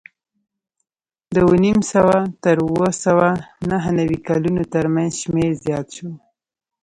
د 1.33 1.35
اوه 1.45 1.57
نیم 1.63 1.79
سوه 1.93 2.17
تر 2.43 2.57
اوه 2.67 2.89
سوه 3.03 3.29
نهه 3.69 3.91
نوې 3.99 4.17
کلونو 4.27 4.61
ترمنځ 4.73 5.11
شمېر 5.21 5.51
زیات 5.63 5.87
شو 5.95 6.09